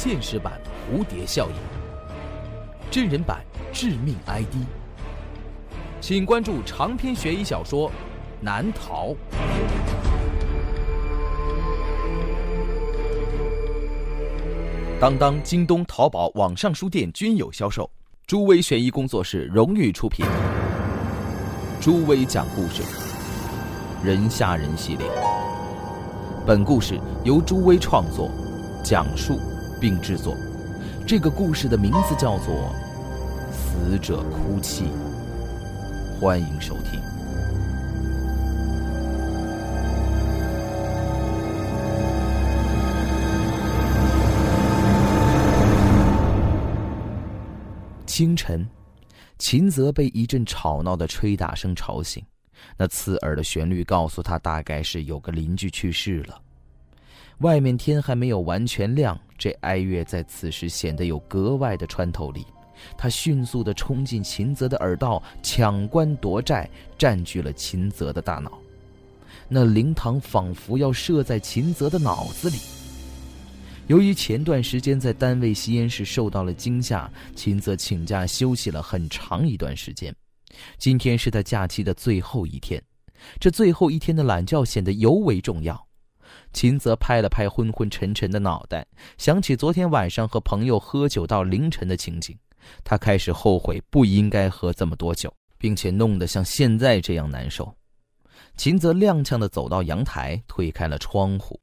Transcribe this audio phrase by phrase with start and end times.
[0.00, 0.52] 现实版
[0.86, 1.56] 蝴蝶效应，
[2.88, 4.54] 真人版致命 ID，
[6.00, 7.88] 请关注长篇悬疑小说
[8.40, 9.08] 《难逃》。
[15.00, 17.90] 当当、京东、淘宝网上书店均有销售。
[18.24, 20.24] 诸威悬疑工作室荣誉出品。
[21.80, 22.84] 诸威讲故事，
[24.04, 25.08] 人吓人系列。
[26.46, 28.30] 本故事由诸威创作、
[28.84, 29.40] 讲述
[29.80, 30.36] 并制作。
[31.06, 32.54] 这个故事的名字叫做
[33.52, 34.84] 《死者哭泣》。
[36.20, 37.00] 欢迎收听。
[48.06, 48.68] 清晨，
[49.38, 52.20] 秦泽被一阵吵闹的吹打声吵醒，
[52.76, 56.40] 那刺耳的旋律告诉他，大概是有个邻居去世了。
[57.38, 62.44] 外面天还没有完全亮，这哀乐在此时显得有格外的穿透力。
[62.96, 68.58] 他迅速地冲进秦泽的耳道，抢官夺寨，占据了秦泽的大脑。
[69.48, 72.58] 那灵堂仿佛要射在秦泽的脑子里。
[73.86, 80.14] 由于前段时间在单位吸烟时受到了惊吓，秦泽请假休息了很长一段时间。
[80.76, 82.82] 今天是他假期的最后一天，
[83.40, 85.87] 这最后一天的懒觉显得尤为重要。
[86.52, 92.36] 秦泽拍了拍昏昏沉沉的脑袋，想起昨天晚上和朋友喝酒到凌晨的情景，
[92.82, 97.72] 他开始后悔不应该喝这么多酒，并且弄得像现在这样难受。
[98.56, 101.60] 秦泽踉跄地走到阳台，推开了窗户。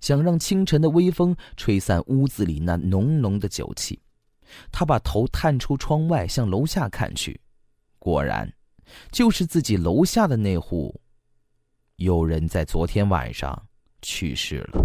[0.00, 4.00] 想让清晨的微风吹散屋子里那浓浓的酒气，
[4.72, 7.38] 他把头探出窗外，向楼下看去，
[7.98, 8.50] 果然，
[9.12, 10.98] 就是自己楼下的那户，
[11.96, 13.62] 有人在昨天晚上
[14.02, 14.84] 去世了。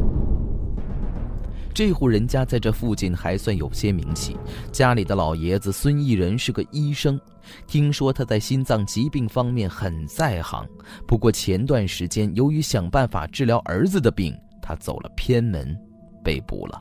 [1.73, 4.37] 这户人家在这附近还算有些名气，
[4.71, 7.19] 家里的老爷子孙义仁是个医生，
[7.67, 10.65] 听说他在心脏疾病方面很在行，
[11.05, 14.33] 不过前段时间由于想办法治疗儿子的病。
[14.61, 15.77] 他走了偏门，
[16.23, 16.79] 被捕了。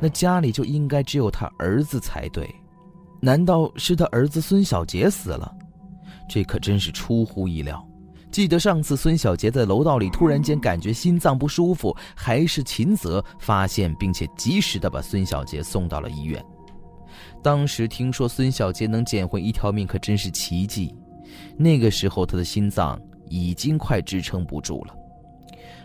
[0.00, 2.48] 那家里就应该只有他儿子才对，
[3.20, 5.52] 难道是他儿子孙小杰死了？
[6.28, 7.84] 这可真是出乎意料。
[8.30, 16.44] 记得上次孙小杰在楼道里突然间感觉心脏不舒服，还是秦泽发现并且及时的把孙小杰送到了医院。
[17.42, 20.94] 当时听说孙小杰能捡回一条命，可真是奇迹。
[21.56, 24.94] 那个时候他的心脏已经快支撑不住了。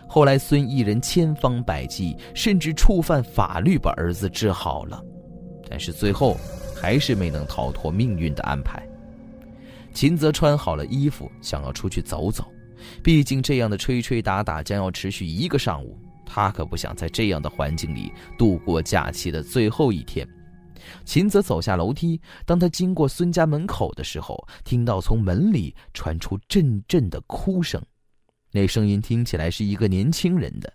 [0.06, 5.02] 后来，孙一人千方百计，甚至触犯法律，把儿子治好了，
[5.68, 6.36] 但是最后
[6.76, 8.86] 还是没能逃脱命运的安排。
[9.94, 12.52] 秦泽穿好了衣服，想要出去走走，
[13.02, 15.96] 毕竟这样的吹吹打打将要持续一个上午，
[16.26, 20.28] 他可不想在这样的环境里度过假期的最后一天。
[21.04, 27.80] 秦泽走下楼梯，当他经过孙家门口的时候，听到从门里传出阵阵的哭声。
[28.50, 30.70] 那声音听起来是一个年轻人的。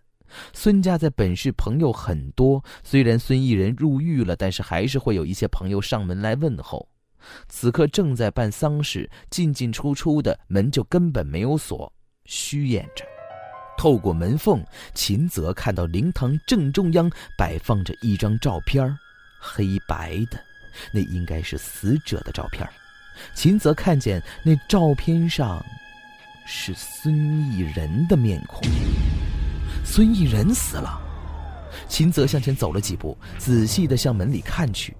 [0.53, 6.87] 孙家在本市朋友很多，虽然孙义人入狱了，但是还是会有一些朋友上门来问候。
[7.47, 11.91] 此刻正在办丧事，进进出出的门就根本没有锁，
[12.25, 13.05] 虚掩着。
[13.77, 14.63] 透过门缝，
[14.93, 18.85] 秦泽看到灵堂正中央摆放着一张照片，
[19.39, 20.39] 黑白的，
[20.93, 22.67] 那应该是死者的照片。
[23.33, 25.63] 秦泽看见那照片上。
[26.51, 27.15] 是孙
[27.51, 28.59] 义仁的面孔。
[29.85, 30.99] 孙义仁死了。
[31.87, 34.97] 秦泽向前走了几步，仔细地向门里看去，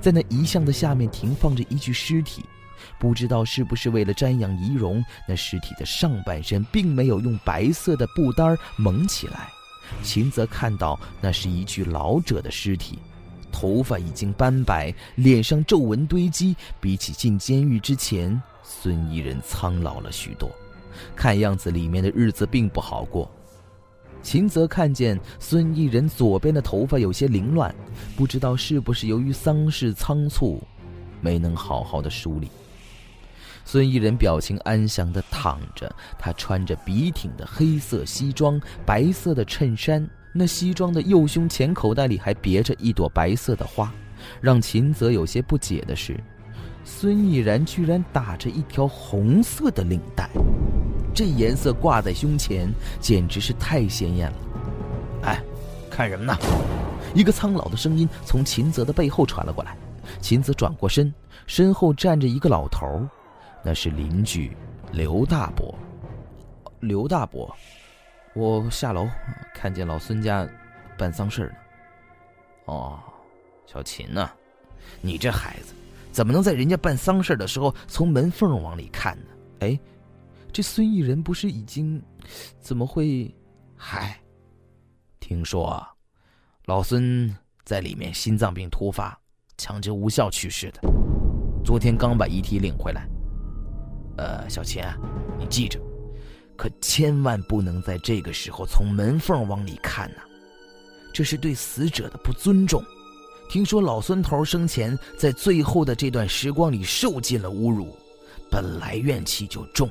[0.00, 2.44] 在那遗像的下面停放着一具尸体，
[2.98, 9.48] 不知道是不是为了瞻仰遗容，那尸体的上半身并没有用白色的布单蒙起来。
[10.02, 12.98] 秦泽看到那是一具老者的尸体，
[13.50, 20.50] 头发已经斑白，脸上皱纹堆积，比起进监狱之前，孙一人苍老了许多。
[21.16, 23.30] 看样子里面的日子并不好过。
[24.22, 27.74] 秦泽看见孙义人左边的头发有些凌乱，
[28.16, 30.62] 不知道是不是由于丧事仓促，
[31.20, 32.48] 没能好好的梳理。
[33.64, 43.92] 孙义人表情安详的躺着，他穿着笔挺的黑色西装，白色的衬衫，那西装的右胸前口袋里还别着一朵白色的花。
[44.40, 46.18] 让秦泽有些不解的是，
[46.84, 50.28] 孙毅然居然打着一条红色的领带。
[51.14, 54.36] 这颜色挂在胸前，简直是太鲜艳了。
[55.24, 55.42] 哎，
[55.90, 56.34] 看什么呢？
[57.14, 59.76] 一个苍老的声音从秦泽的背后传了过来。
[60.20, 61.12] 秦泽转过身，
[61.46, 63.06] 身后站着一个老头，
[63.62, 64.56] 那是邻居
[64.90, 65.74] 刘大伯。
[66.80, 67.54] 刘大伯，
[68.34, 69.06] 我下楼
[69.54, 70.48] 看见老孙家
[70.98, 71.52] 办丧事呢。
[72.64, 72.98] 哦，
[73.66, 74.30] 小秦呐，
[75.00, 75.74] 你这孩子
[76.10, 79.24] 怎么能在人家办丧事的时候从门缝往里看呢？
[79.60, 79.78] 哎，
[80.52, 82.00] 这孙艺人不是已经，
[82.60, 83.34] 怎么会？
[83.74, 84.20] 嗨，
[85.18, 85.82] 听说
[86.66, 87.34] 老孙
[87.64, 89.18] 在里面心脏病突发，
[89.56, 90.80] 抢救无效去世的，
[91.64, 93.08] 昨天刚把遗体领回来。
[94.18, 94.84] 呃，小秦，
[95.38, 95.80] 你记着，
[96.54, 100.20] 可千万不能在这个时候从门缝往里看呐。
[101.14, 102.84] 这是对死者的不尊重。
[103.48, 107.96] 听说老孙头生前在最后的这段时光里受尽了侮辱，
[108.50, 109.88] 本来怨气就重，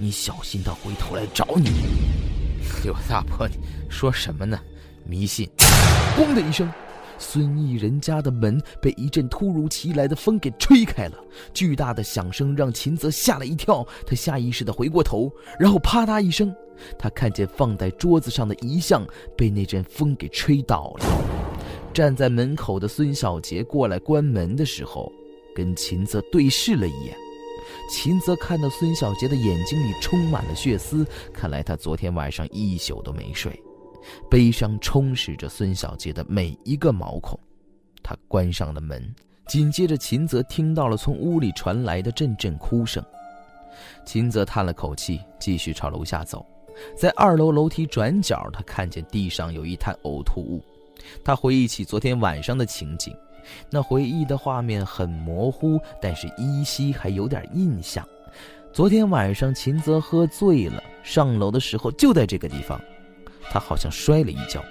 [0.00, 1.70] 你小心他回头来找你。
[2.84, 3.56] 刘大伯，你
[3.90, 4.58] 说什么呢？
[5.04, 5.48] 迷信！
[6.16, 6.70] 咣的一声。
[7.20, 11.18] 孙艺人家的门被一阵突如其来的风给吹开了，
[11.52, 15.28] 巨大的响声让秦泽吓了一跳，他下意识的回过头，
[15.58, 16.54] 然后啪嗒一声，
[16.96, 19.04] 他看见放在桌子上的遗像
[19.36, 21.06] 被那阵风给吹倒了。
[21.92, 25.12] 站在门口的孙小杰过来关门的时候，
[25.52, 27.16] 跟秦泽对视了一眼。
[27.88, 33.58] 秦泽看到孙小杰的眼睛里充满了血丝，看来他昨天晚上一宿都没睡。
[34.30, 37.38] 悲伤充斥着孙小杰的每一个毛孔，
[38.02, 39.14] 他关上了门。
[39.46, 43.02] 紧接着，秦泽听到了从屋里传来的阵阵哭声。
[44.04, 46.44] 秦泽叹了口气，继续朝楼下走。
[46.96, 50.62] 在二楼楼梯转角，他看见地上有一滩呕吐物。
[51.24, 53.16] 他回忆起昨天晚上的情景，
[53.70, 58.06] 那回忆的画面很模糊，但是依稀还有点印象。
[58.72, 62.80] 昨天晚上，秦泽喝醉了，上楼的时候就在这个地方。
[63.50, 64.62] 他好像摔了一跤，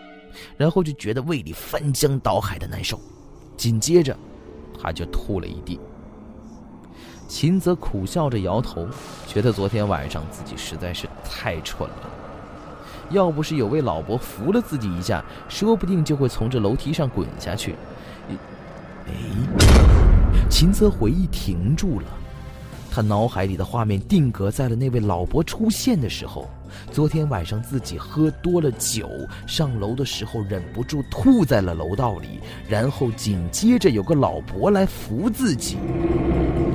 [0.56, 3.00] 然后就觉得胃里翻江倒海的难受，
[3.58, 4.16] 紧接着
[4.80, 5.80] 他就吐了一地。
[7.28, 8.88] 秦泽苦笑着摇头，
[9.28, 12.10] 觉得昨天晚上自己实在是太蠢了。
[13.10, 17.76] 要不是有位老伯扶了自己一下，说不定就会从这楼梯上滚下去。
[19.08, 22.06] 哎，秦泽回忆停住了。
[22.92, 26.50] 他脑海里的画面定格在了那位老伯出现的时候。
[26.92, 29.10] 昨天晚上自己喝多了酒，
[29.48, 35.78] 上楼的时候忍不住吐在了楼道里，然后紧接着有个老伯来扶自己。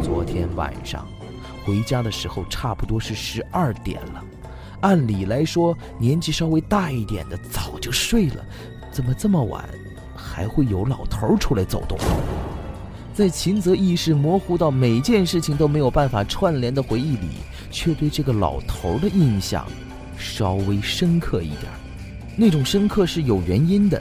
[0.02, 1.06] 昨天晚上
[1.64, 4.25] 回家的时候差不多是十二点了，
[4.81, 8.44] 按理来说年纪稍微大一点的早就睡了，
[8.90, 9.62] 怎么这么晚
[10.32, 11.99] 还会有老头出来走动？
[13.12, 17.29] 在秦泽意识模糊到每件事情都没有办法串联的回忆里，
[17.70, 19.67] 却对这个老头的印象
[20.17, 21.70] 稍微深刻一点。
[22.34, 24.00] 那种深刻是有原因的，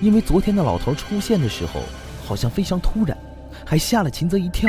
[0.00, 1.80] 因为昨天的老头出现的时候
[2.26, 3.16] 好像非常突然，
[3.64, 4.68] 还吓了秦泽一跳。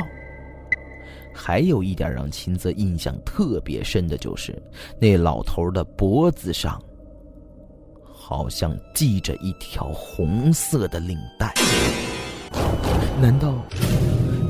[1.33, 4.62] 还有一点让秦泽印象特别深的就是，
[5.00, 6.80] 那老头的脖子上
[8.23, 11.51] 好像系着一条红色的领带。
[13.19, 13.65] 难道，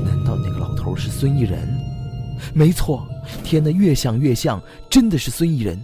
[0.04, 1.66] 难道那个老头是孙艺人？
[2.54, 3.06] 没错，
[3.42, 4.60] 天哪，越想越像，
[4.90, 5.82] 真的是孙艺人。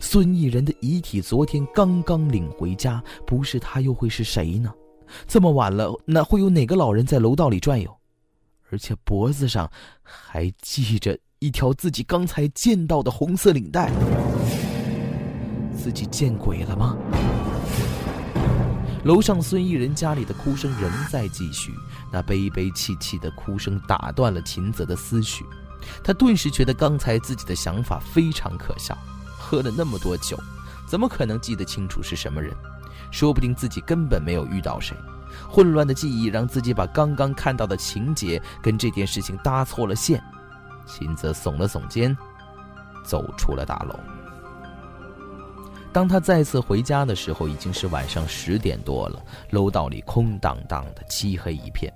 [0.00, 4.70] 孙艺人的遗体昨天刚刚领回家，不是他又会是谁呢？
[5.26, 7.90] 这么晚了，哪会有哪个老人在楼道里转悠？
[8.70, 9.70] 而且脖子上
[10.02, 13.90] 还系着一条自己刚才见到的红色领带，
[15.76, 16.96] 自己见鬼了吗？
[19.04, 21.72] 楼上孙艺人家里的哭声仍在继续，
[22.10, 25.44] 那悲悲戚戚的哭声打断了秦泽的思绪，
[26.02, 28.96] 他顿时觉得刚才自己的想法非常可笑。
[29.38, 30.36] 喝了那么多酒，
[30.88, 32.52] 怎么可能记得清楚是什么人？
[33.12, 34.96] 说不定自己根本没有遇到谁。
[35.48, 40.20] 混乱的记忆让自己把刚刚看到的情节跟这件事情搭错了线。
[40.84, 42.16] 秦泽耸了耸肩，
[43.04, 43.96] 走出了大楼。
[45.92, 49.22] 当他再次回家的时候，已经是晚上十点多了。
[49.50, 51.92] 楼道里空荡荡的，漆黑一片，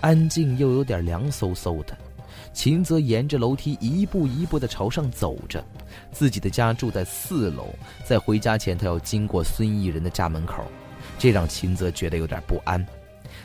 [0.00, 1.96] 安静又有点凉飕飕的。
[2.52, 5.64] 秦泽沿着楼梯一步一步地朝上走着。
[6.10, 7.66] 自己的家住在四楼，
[8.04, 10.64] 在回家前，他要经过孙艺人的家门口，
[11.18, 12.84] 这让秦泽觉得有点不安。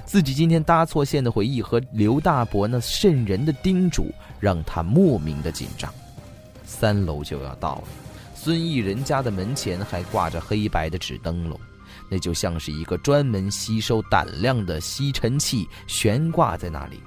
[0.05, 5.93] 自己今天搭错线的回忆和刘大伯那渗人的叮嘱，让他莫名的紧张。
[6.65, 7.83] 三楼就要到了。
[8.43, 11.57] 孙艺人家的门前还挂着黑白的纸灯笼，
[12.09, 16.99] 那就像是一个专门吸收胆量的吸尘器悬挂在那里，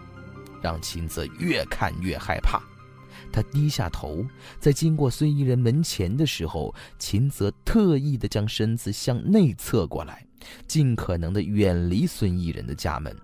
[0.63, 2.59] 让秦泽越看越害怕。
[3.31, 4.25] 他低下头，
[4.59, 10.27] 在经过孙艺人门前的时候，秦泽特意的将身子向内侧过来，
[10.67, 13.15] 尽可能的远离孙艺人的家门，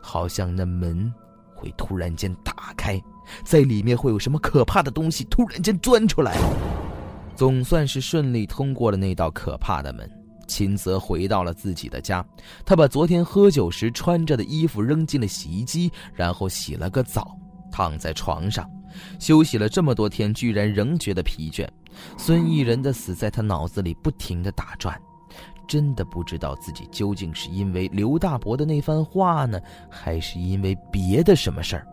[0.00, 1.12] 好像那门
[1.54, 2.98] 会突然间打开，
[3.44, 6.34] 在里面会有什么可怕的东西突然间钻出来。
[7.40, 10.06] 总算是顺利通过了那道可怕的门，
[10.46, 12.22] 秦泽回到了自己的家，
[12.66, 17.34] 他把昨天喝酒时穿着的衣服扔进了洗衣机，然后洗了个澡，
[17.72, 18.70] 躺在床上，
[19.18, 21.66] 休息了这么多天，居然仍觉得疲倦。
[22.18, 24.94] 孙艺人的死在他脑子里不停地打转，
[25.66, 31.86] 真的不知道自己究竟是因为刘大伯的那番话呢，还是因为别的什么事儿。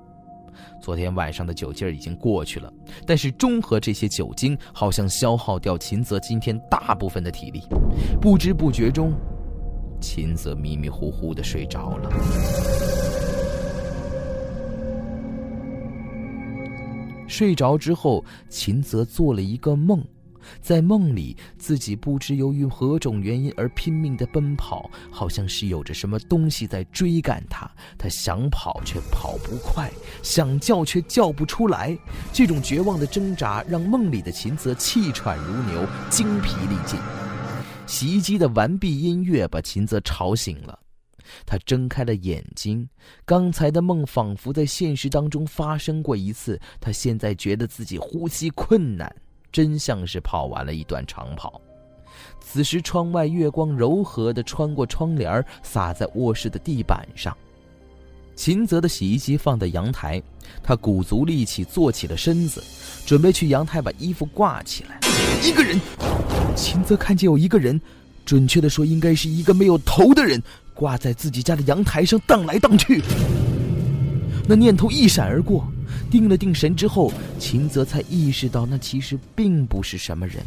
[0.81, 2.71] 昨天晚上的酒劲儿已经过去了，
[3.05, 7.61] 但是中和这些酒精好像消耗掉秦泽今天大部分的体力，
[8.21, 9.13] 不知不觉中，
[9.99, 12.09] 秦泽迷迷糊糊的睡着了。
[17.27, 20.03] 睡着之后，秦泽做了一个梦。
[20.61, 27.69] 在梦里，自己不知由于何种原因而拼命的奔跑，好像是有着什么东西在追赶他。
[27.97, 29.91] 他想跑却跑不快，
[30.23, 31.97] 想叫却叫不出来。
[32.31, 36.99] 这种绝望的挣扎让梦里的秦泽气喘如牛，精疲力尽。
[37.85, 40.77] 洗衣机的完毕音乐把秦泽吵醒了，
[41.45, 42.87] 他睁开了眼睛。
[43.23, 49.15] 刚才的梦仿佛在现实当中发生过一次，他现在觉得自己呼吸困难。
[49.51, 51.61] 真像是跑完了一段长跑。
[52.39, 57.35] 此时，窗外月光柔和地穿过窗帘，洒在卧室的地板上。
[58.35, 60.21] 秦泽的洗衣机放在阳台，
[60.63, 62.63] 他鼓足力气坐起了身子，
[63.05, 64.99] 准备去阳台把衣服挂起来。
[65.43, 65.79] 一个人，
[66.55, 67.79] 秦泽看见有一个人，
[68.25, 70.41] 准确的说，应该是一个没有头的人，
[70.73, 73.01] 挂在自己家的阳台上荡来荡去。
[74.47, 75.67] 那念头一闪而过。
[76.07, 80.43] 定了定神之后，秦泽才意识到，那其实并不是什么人，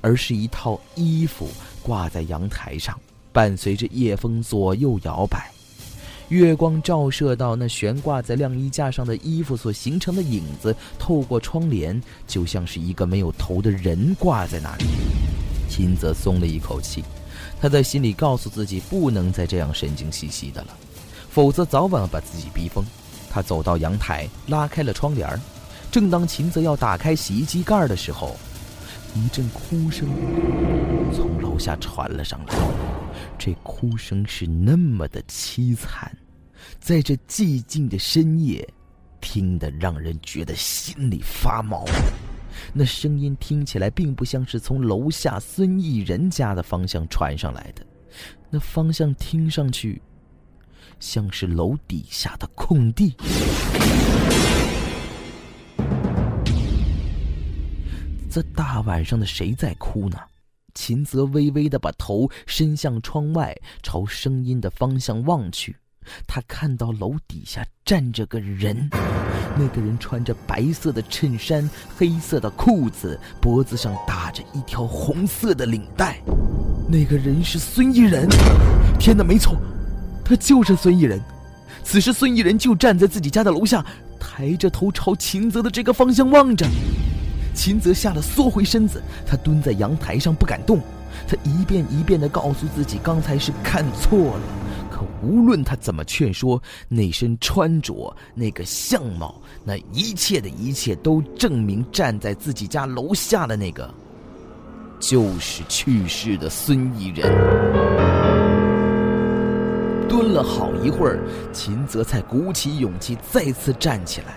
[0.00, 1.48] 而是一套衣服
[1.82, 2.98] 挂在阳台上，
[3.32, 5.50] 伴随着夜风左右摇摆。
[6.28, 14.84] 月光照射到那悬挂在晾衣架上的衣服所形成的影子，透过窗帘，就像是一个没有头的人挂在那里。
[15.68, 17.04] 秦泽松了一口气，
[17.60, 20.76] 他在心里告诉自己，不能再这样神经兮兮的了，
[21.30, 22.84] 否则早晚把自己逼疯。
[23.30, 25.28] 他走到阳台，拉开了窗帘
[25.90, 28.36] 正当秦泽要打开洗衣机盖的时候，
[29.14, 30.08] 一阵哭声
[31.14, 32.54] 从楼下传了上来。
[33.38, 36.10] 这哭声是那么的凄惨，
[36.80, 38.66] 在这寂静的深夜，
[39.20, 41.84] 听得让人觉得心里发毛。
[42.72, 47.86] 那声音听起来并不像是从楼下孙艺人家的方向传上来的，
[48.50, 50.00] 那方向听上去……
[51.00, 53.14] 像是楼底下的空地。
[58.30, 60.18] 这大晚上的，谁在哭呢？
[60.74, 65.74] 秦泽微微的把头伸向窗外，朝声音的方向望去。
[66.26, 68.90] 他看到楼底下站着个人，
[69.56, 76.20] 那个人穿着白色的衬衫、黑色的裤子，脖子上打着一条红色的领带。
[76.88, 78.28] 那个人是孙艺人。
[79.00, 79.56] 天哪，没错。
[80.28, 81.20] 他就是孙艺人，
[81.84, 83.84] 此时孙艺人就站在自己家的楼下，
[84.18, 86.66] 抬着头朝秦泽的这个方向望着。
[87.54, 90.80] 秦泽吓得缩回身子，他蹲在阳台上不敢动。
[91.28, 94.40] 他一遍一遍地告诉自己，刚才是看错了。
[94.90, 103.94] 可无论他怎么劝说，那身穿着、那个相貌、那一切的一切，都证明站在自己家楼下的那个，
[104.98, 108.15] 就是去世的孙艺人。
[110.08, 111.20] 蹲了好一会儿，
[111.52, 114.36] 秦泽才鼓起勇气再次站起来。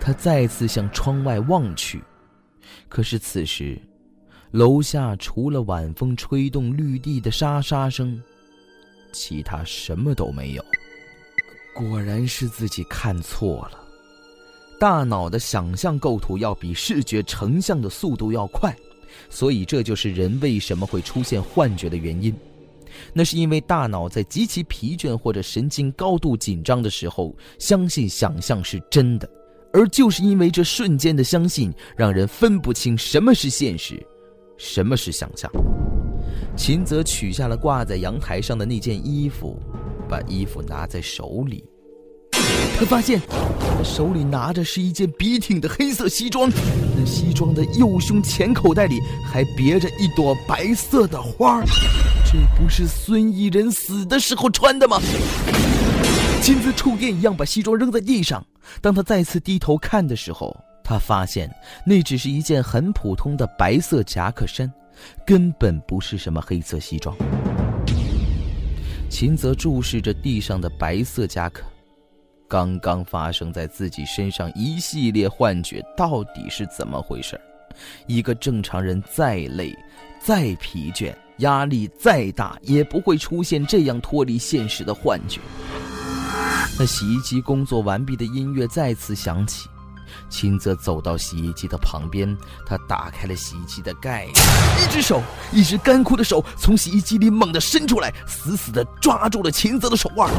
[0.00, 2.02] 他再次向窗外望去，
[2.88, 3.80] 可是此时，
[4.50, 8.20] 楼下除了晚风吹动绿地的沙沙声，
[9.12, 10.64] 其他什么都没有。
[11.74, 13.78] 果然是自己看错了，
[14.78, 18.74] 大脑的想象构图要比视觉成像的速度要快，
[19.28, 22.34] 所以这就是人为什么会出现幻觉的原因。
[23.12, 29.28] 那是因为大脑在极其疲倦或者神经高度紧张的时候，相信想象是真的，
[29.72, 34.00] 而就是因为这瞬间的相信，让人分不清什么是现实，
[34.56, 35.50] 什么是想象。
[36.56, 39.58] 秦泽取下了挂在阳台上的那件衣服，
[40.08, 41.64] 把衣服拿在手里，
[42.80, 46.50] 他发现他手里拿着是一件笔挺的黑色西装，
[46.96, 51.62] 那西装的右胸前口袋里还别着一朵白色的花
[52.24, 54.98] 这不是孙艺人死的时候穿的吗？
[56.40, 58.42] 金子触电一样把西装扔在地上。
[58.80, 64.72] 当他再次低头看的时候，他发现那只是一件很普通的白色夹克衫，
[65.26, 67.14] 根本不是什么黑色西装。
[69.10, 71.62] 秦泽注视着地上的白色夹克，
[72.50, 77.40] 刚刚发生在自己身上一系列幻觉到底是怎么回事？
[78.06, 79.72] 一个正常人再累、
[80.20, 81.14] 再疲倦。
[81.38, 85.40] 压力再大也不会出现这样脱离现实的幻觉。
[86.78, 89.66] 那洗衣机工作完毕的音乐再次响起。
[90.28, 92.36] 秦泽走到洗衣机的旁边，
[92.66, 94.40] 他打开了洗衣机的盖子，
[94.82, 100.30] 一只手，一只干枯的手从洗衣机里猛地伸出来，死死地抓住了秦泽的手腕。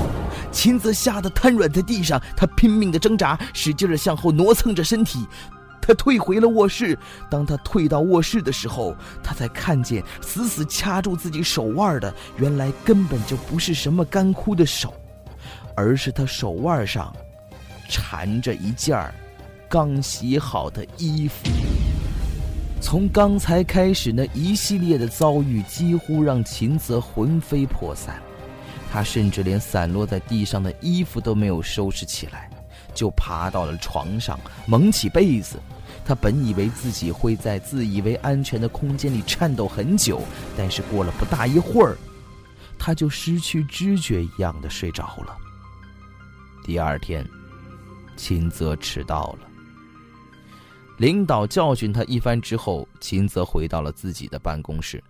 [0.52, 5.28] 秦泽吓得瘫软在地上，他拼命地挣扎，使劲地向后挪蹭着身体。
[5.82, 6.98] 他退回了卧室。
[7.30, 14.94] 当他退到卧室的时候，他才看见死死掐住自己手腕的，原来根本就不是什么干枯的手，
[15.76, 17.12] 而是他手腕上
[17.90, 19.12] 缠着一件儿。
[19.72, 21.50] 刚洗好的衣服。
[22.82, 28.22] 从刚才开始，那一系列的遭遇几乎让秦泽魂飞魄散。
[28.92, 32.50] 他甚至连散落在地上的衣服都没有收拾起来，
[32.94, 35.58] 就爬到了床上，蒙起被子。
[36.04, 40.22] 他本以为自己会在自以为安全的空间里颤抖很久，
[40.58, 41.98] 但是过了不大一会儿，
[42.78, 45.38] 他就失去知觉一样的睡着了。
[46.62, 47.26] 第二天，
[48.18, 49.48] 秦泽迟到了。
[51.02, 55.04] 领导教训他一番之后，秦泽回到了自己的办公室。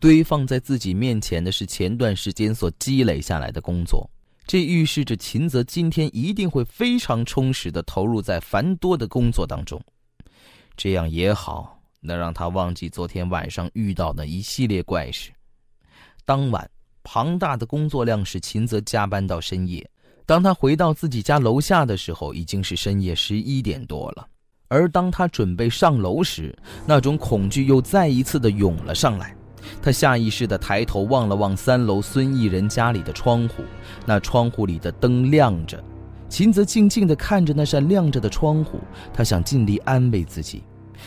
[0.00, 4.08] 堆放在自己面前的是前段时间所积累下来的工作，
[4.46, 9.78] 这预示着秦泽今天一定会非常充实的投入在繁多的工作当中。
[10.74, 15.30] 这样也好，能让他忘记昨天晚上遇到的一系列怪事。
[16.24, 16.66] 当晚，
[17.02, 19.86] 庞大的工作量使秦泽加班到深夜。
[20.24, 24.26] 当他回到自己家楼下的时候，已经是深夜十一点多了。
[24.68, 26.56] 而当他准备上楼时，
[26.86, 29.34] 那种恐惧又再一次的涌了上来。
[29.82, 33.62] 他下意识的抬头望了望三楼孙艺人家里的窗户，
[34.04, 35.82] 那窗户里的灯亮着。
[36.28, 38.80] 秦泽静静的看着那扇亮着的窗户，
[39.12, 40.64] 他想尽力安慰自己，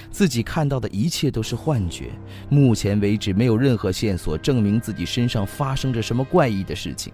[0.09, 2.11] 自己看到的一切都是幻觉。
[2.49, 7.11] 目前为止，没有任何线索证明自己身上发生着什么怪异的事情。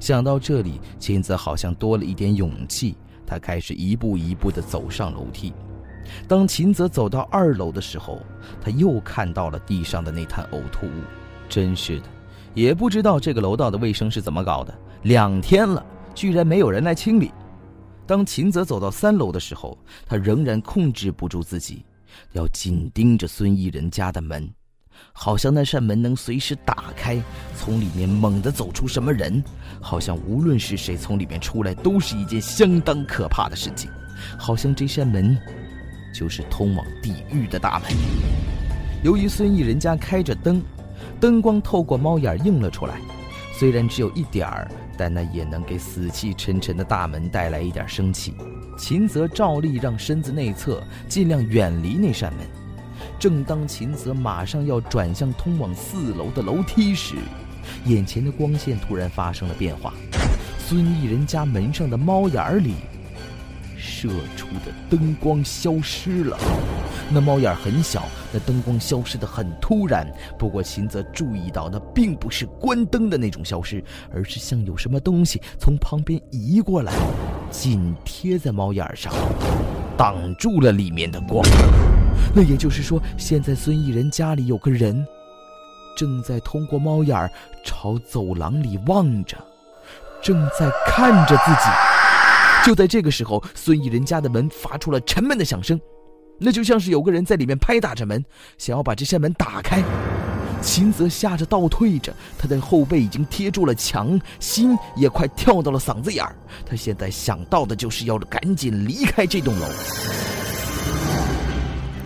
[0.00, 5.52] 想到这里，秦泽好像多了一点勇气，他开始一步一步的走上楼梯。
[6.28, 8.20] 当秦泽走到二楼的时候，
[8.60, 11.02] 他又看到了地上的那滩呕吐物。
[11.48, 12.06] 真是的，
[12.54, 15.84] 也不知道这个楼道的卫生是怎么搞的，两天了，
[16.14, 17.30] 居然没有人来清理。
[18.06, 21.84] 当秦泽走到三楼的时候，他仍然控制不住自己，
[22.32, 24.50] 要紧盯着孙艺人家的门，
[25.12, 27.22] 好像那扇门能随时打开，
[27.56, 29.42] 从里面猛地走出什么人，
[29.80, 33.90] 好像无论是谁从里面出来都是一件相当可怕的事情，
[34.38, 35.38] 好像这扇门。
[36.12, 37.90] 就是通往地狱的大门。
[39.02, 40.62] 由于孙艺人家开着灯，
[41.18, 43.00] 灯光透过猫眼映了出来，
[43.52, 48.34] 虽然只有一点儿，但那也能给死气沉沉的大门带来一点生气。
[48.78, 52.46] 秦泽照例让身子内侧，尽量远离那扇门。
[53.18, 57.16] 正当秦泽马上要转向通往四楼的楼梯时，
[57.84, 59.92] 眼前的光线突然发生了变化，
[60.58, 62.74] 孙艺人家门上的猫眼里。
[63.82, 66.38] 射出的灯光消失了，
[67.10, 70.06] 那猫眼很小，那灯光消失的很突然。
[70.38, 73.82] 不过秦泽注意到，那并不是关灯的那种消失，
[74.14, 76.92] 而是像有什么东西从旁边移过来，
[77.50, 79.12] 紧贴在猫眼上，
[79.96, 81.44] 挡住了里面的光。
[82.32, 85.04] 那也就是说，现在孙艺人家里有个人，
[85.96, 87.28] 正在通过猫眼
[87.64, 89.36] 朝走廊里望着，
[90.22, 91.91] 正在看着自己。
[92.64, 95.80] 就在这个时候，孙艺人家的门发出了沉闷的响声，
[96.38, 98.24] 那就像是有个人在里面拍打着门，
[98.56, 99.82] 想要把这扇门打开。
[100.60, 106.36] 秦泽吓着倒退着，他的后背已经贴住了墙，心也快跳到了嗓子眼儿。
[106.64, 109.66] 他现在想到的就是要赶紧离开这栋楼。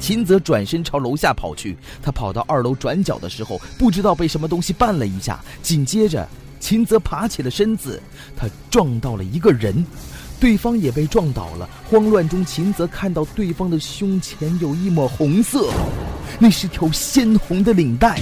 [0.01, 6.27] 秦泽转身朝楼下跑去，他跑到二楼转角的时候，不知道被什么东西绊了一下，紧接着
[6.59, 8.01] 秦泽爬起了身子，
[8.35, 9.85] 他撞到了一个人。
[10.39, 15.71] 对方也被撞倒了，慌乱中，秦泽看到对方的胸前有一抹红色，
[16.39, 18.19] 那是条鲜红的领带。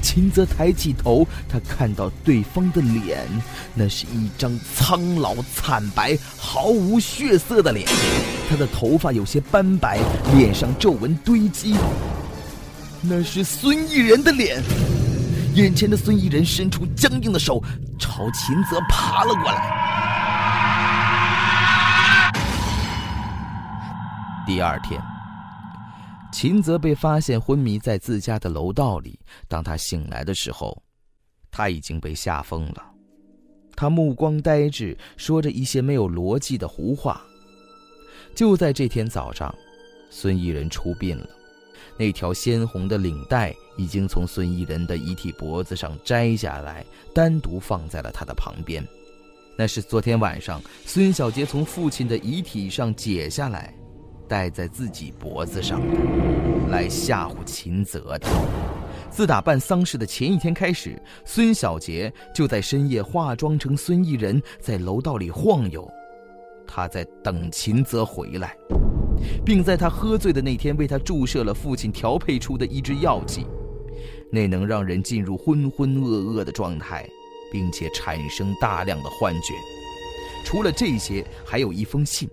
[0.00, 3.18] 秦泽抬起头，他看到对方的脸，
[3.74, 7.84] 那是一张苍老惨白、毫无血色的脸，
[8.48, 9.98] 他的头发有些斑白，
[10.36, 11.74] 脸上皱纹堆积。
[13.02, 14.62] 那是孙艺人的脸，
[15.54, 17.60] 眼前的孙艺人伸出僵硬的手，
[17.98, 20.17] 朝秦泽爬了过来。
[24.48, 24.98] 第二天，
[26.32, 29.20] 秦泽被发现昏迷在自家的楼道里。
[29.46, 30.82] 当他醒来的时候，
[31.50, 32.82] 他已经被吓疯了。
[33.76, 37.20] 他目光呆滞，说着一些没有逻辑的胡话。
[38.34, 39.54] 就在这天早上，
[40.08, 41.28] 孙艺人出殡了。
[41.98, 46.82] 那条鲜红的领带已经从孙艺人的遗体脖子上摘下来，
[47.14, 48.82] 单独放在了他的旁边。
[49.58, 53.74] 那是昨天晚上孙小杰从父亲的遗体上解下来，
[54.28, 55.96] 戴在自己脖子上的，
[56.70, 58.28] 来吓唬秦泽的。
[59.10, 65.90] 自打办丧事的前一天开始，孙小杰就在深夜化妆成孙艺人，在楼道里晃悠。
[66.66, 68.54] 他在等秦泽回来，
[69.44, 73.46] 并在他喝醉的那天为他注射了父亲调配出的一支药剂，
[74.30, 77.08] 那能让人进入浑浑噩噩的状态。
[77.50, 79.54] 并且产生大量的幻觉。
[80.44, 82.28] 除了这些，还有一封信，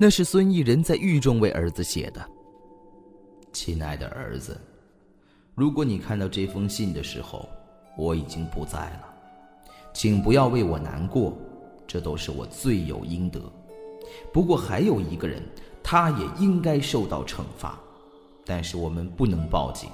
[0.00, 2.24] 那是孙艺人在狱中为儿子写的。
[3.52, 4.56] 亲爱的儿子，
[5.56, 7.48] 如果你看到这封信的时候，
[7.96, 9.14] 我已经不在了，
[9.92, 11.36] 请不要为我难过，
[11.84, 13.42] 这都是我罪有应得。
[14.32, 15.42] 不过还有一个人，
[15.82, 17.76] 他也应该受到惩罚，
[18.44, 19.90] 但是我们不能报警，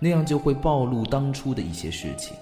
[0.00, 2.36] 那样就会暴露当初的一些事情。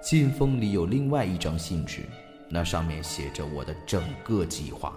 [0.00, 2.00] 信封里有另外一张信纸，
[2.48, 4.96] 那上面写着我的整个计划，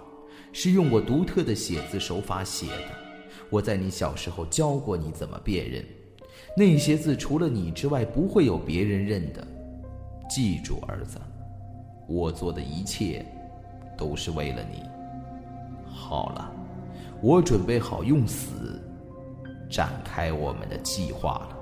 [0.52, 2.88] 是用我独特的写字手法写的。
[3.50, 5.84] 我在你小时候教过你怎么辨认，
[6.56, 9.46] 那些字除了你之外不会有别人认的。
[10.28, 11.18] 记住，儿子，
[12.06, 13.24] 我做的一切
[13.96, 14.82] 都是为了你。
[15.86, 16.52] 好了，
[17.22, 18.82] 我准备好用死
[19.70, 21.56] 展开我们的计划了，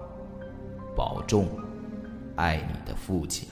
[0.96, 1.46] 保重。
[2.36, 3.48] 爱你的父亲。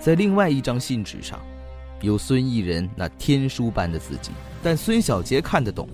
[0.00, 1.38] 在另外一张信纸上，
[2.00, 4.30] 有孙艺人那天书般的字迹，
[4.62, 5.86] 但孙小杰看得懂。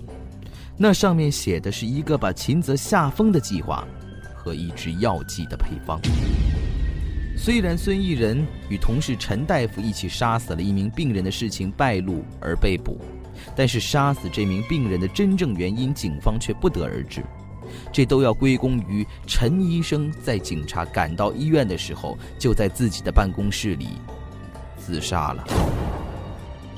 [0.77, 3.85] 那上面写的是一个把秦泽吓疯的计划，
[4.33, 5.99] 和一支药剂的配方。
[7.35, 12.97] 虽然孙艺人与同事陈大夫一起杀死了一名病人的事情败露而被捕，
[13.57, 17.21] 但是杀死这名病人的真正原因，警方却不得而知。
[17.91, 23.89] 这都要归功于陈医生在警察赶到医院的时候，就在自己的办公室里
[24.77, 25.43] 自杀了。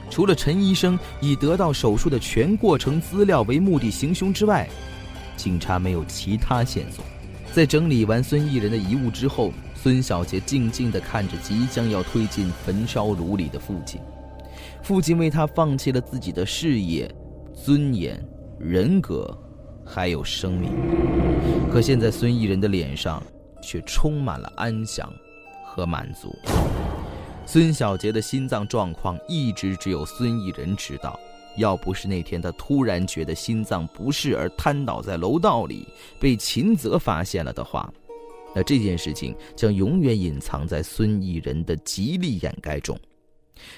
[0.10, 4.68] 除了陈医生以得到手术的全过程资料为目的行凶之外，
[5.38, 7.04] 警察没有其他线索。
[7.54, 9.52] 在整理完孙艺人的遗物之后。
[9.82, 14.02] 孙小杰静静地看着即将要推进焚烧炉里的父亲，
[14.84, 17.10] 父亲为他放弃了自己的事业、
[17.54, 18.22] 尊严、
[18.60, 19.34] 人格，
[19.90, 20.72] 还有生命。
[21.72, 23.22] 可现在孙艺人的脸上
[23.62, 25.12] 却充满了安详
[25.66, 26.34] 和满足。
[27.46, 31.20] 孙小杰的心脏状况一直只有孙艺人知道，
[31.58, 35.88] 要不是那天他突然觉得心脏不适而瘫倒在楼道里，
[36.20, 37.92] 被秦泽发现了的话。
[38.56, 42.96] 那这件事情将永远隐藏在孙艺人的极力掩盖中。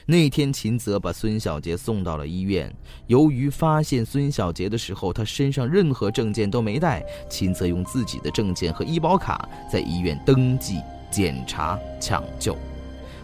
[0.06, 2.74] 那天，秦泽把孙小杰送到了医院。
[3.08, 10.80] 由于发现孙小杰的时候，他身上任何证件都没带，秦泽用自己的证件和医保卡在医院登记、
[11.12, 12.58] 检查、抢救。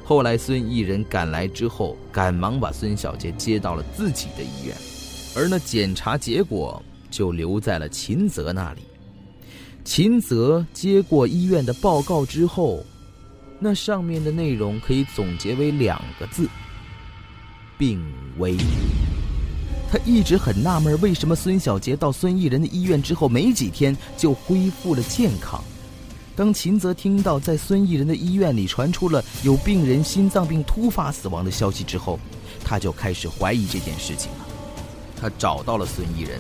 [0.04, 4.76] 后来，孙艺人赶来之后，赶忙把孙小杰接到了自己的医院，
[5.36, 8.82] 而那检查结果就留在了秦泽那里。
[9.84, 12.84] 秦泽接过医院的报告之后，
[13.60, 16.48] 那上面的内容可以总结为两个字：
[17.78, 18.04] 病
[18.38, 18.56] 危。
[19.92, 25.64] 他一直很纳闷，为什么孙小杰到孙艺人的医院之后没几天就恢复了健康。
[26.36, 32.20] 当秦泽听到在孙艺人的医院里传出了有病人心脏病突发死亡的消息之后，
[32.64, 34.48] 他就开始怀疑这件事情了。
[35.20, 36.40] 他找到了孙艺人。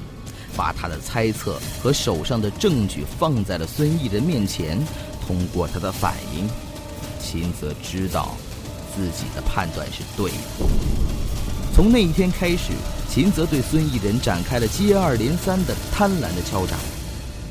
[0.55, 4.79] 把他的猜测和手上的证据放在了孙艺人面前，
[5.23, 6.49] 通过他的反应，
[7.19, 8.35] 秦泽知道
[8.95, 10.37] 自己的判断是对的。
[11.73, 12.73] 从那一天开始，
[13.07, 16.75] 秦泽对孙艺人展开了接二连三的贪婪的敲诈，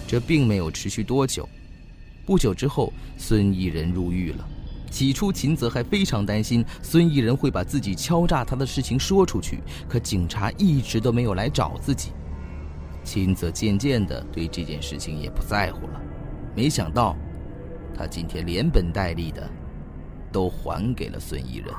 [0.06, 1.48] 这并没有持续多久。
[2.24, 4.44] 不久之后，孙艺人入狱了。
[4.90, 12.10] 起初，秦泽还非常担心孙艺人会把自己敲诈他的事情说出去，可警察一直都没有来找自己。
[13.04, 16.00] 秦泽渐渐的对这件事情也不在乎了，
[16.56, 17.16] 没想到，
[17.96, 19.48] 他今天连本带利的
[20.36, 21.74] 都还给了孙艺人。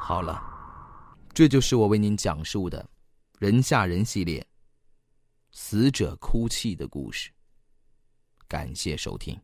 [0.00, 0.42] 好了，
[1.34, 2.88] 这就是我为您讲述的
[3.38, 4.42] “人吓人”系列
[5.52, 7.30] “死者哭泣”的故事。
[8.48, 9.38] 感谢收听。